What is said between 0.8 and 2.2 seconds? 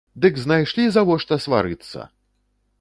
завошта сварыцца!